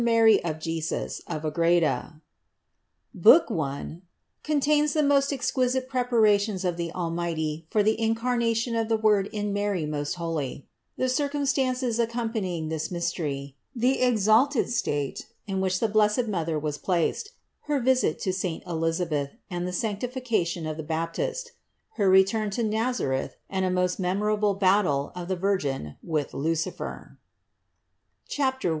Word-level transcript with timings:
Amen. 0.01 0.39
BOOK 0.41 0.41
ONE 0.41 1.71
BOOK 3.13 3.51
III, 3.51 3.51
I 3.51 3.51
OF 3.51 3.51
II 3.51 3.55
PART 3.55 3.87
Contains 4.41 4.93
the 4.93 5.03
most 5.03 5.31
Exquisite 5.31 5.87
Preparations 5.87 6.65
of 6.65 6.75
the 6.77 6.91
Almighty 6.93 7.67
for 7.69 7.83
the 7.83 7.95
Incar 7.97 8.35
nation 8.35 8.75
of 8.75 8.89
the 8.89 8.97
Word 8.97 9.29
in 9.31 9.53
Mary 9.53 9.85
most 9.85 10.15
Holy; 10.15 10.65
the 10.97 11.07
Circumstances 11.07 11.99
Accom 11.99 12.33
panying 12.33 12.71
this 12.71 12.89
Mystery; 12.89 13.55
the 13.75 14.01
Exalted 14.01 14.71
State, 14.71 15.27
in 15.45 15.61
which 15.61 15.79
the 15.79 15.87
Blessed 15.87 16.27
Mother 16.27 16.57
was 16.57 16.79
placed; 16.79 17.33
her 17.65 17.79
Visit 17.79 18.17
to 18.21 18.33
Saint 18.33 18.65
Elisabeth 18.65 19.35
and 19.51 19.67
the 19.67 19.71
Sanctificationof 19.71 20.77
the 20.77 20.81
Baptist: 20.83 21.51
Her 21.97 22.09
Return 22.09 22.49
to 22.49 22.63
Nazareth 22.63 23.35
and 23.51 23.65
a 23.65 23.89
Memorable 23.99 24.55
Battle 24.55 25.11
of 25.15 25.27
the 25.27 25.35
Virgin 25.35 25.97
with 26.01 26.33
Lucifer 26.33 27.19
CHAPTER 28.27 28.69
I. 28.69 28.69